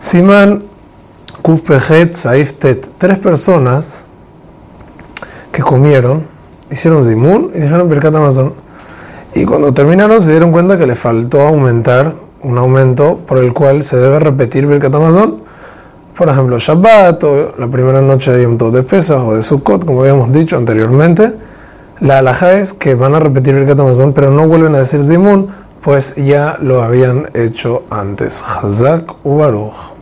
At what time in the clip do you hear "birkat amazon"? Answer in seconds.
7.86-8.54, 14.66-15.42, 23.54-24.14